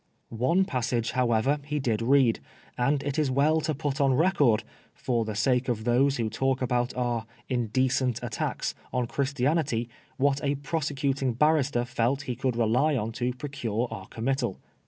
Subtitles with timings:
[0.39, 2.39] One passage, however, he did read,
[2.75, 4.63] and it is well to put on record,
[4.95, 10.55] for the sake of those who talk about our" indecent" attacks on Christianity, what a
[10.55, 14.59] prosecuting barrister felt he could rely on to procure our committal.